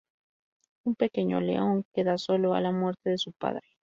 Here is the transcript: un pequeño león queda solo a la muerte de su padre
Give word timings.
un 0.83 0.95
pequeño 0.95 1.39
león 1.41 1.85
queda 1.93 2.17
solo 2.17 2.55
a 2.55 2.59
la 2.59 2.71
muerte 2.71 3.11
de 3.11 3.19
su 3.19 3.33
padre 3.33 3.67